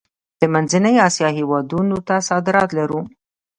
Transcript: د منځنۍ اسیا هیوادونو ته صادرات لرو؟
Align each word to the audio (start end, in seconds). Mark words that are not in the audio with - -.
د 0.39 0.41
منځنۍ 0.53 0.95
اسیا 1.07 1.29
هیوادونو 1.37 1.97
ته 2.07 2.15
صادرات 2.29 2.69
لرو؟ 2.79 2.99